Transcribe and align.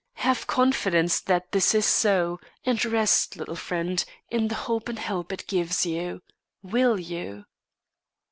Have 0.13 0.47
confidence 0.47 1.19
that 1.21 1.51
this 1.51 1.75
is 1.75 1.85
so, 1.85 2.39
and 2.65 2.83
rest, 2.85 3.37
little 3.37 3.55
friend, 3.55 4.03
in 4.31 4.47
the 4.47 4.55
hope 4.65 4.89
and 4.89 4.97
help 4.97 5.31
it 5.31 5.45
gives 5.45 5.85
you. 5.85 6.23
Will 6.63 6.99
you?" 6.99 7.45